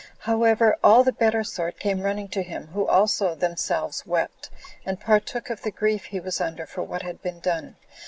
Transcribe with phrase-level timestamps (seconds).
[0.21, 4.49] However, all the better sort came running to him, who also themselves wept,
[4.83, 7.75] and partook of the grief he was under for what had been done.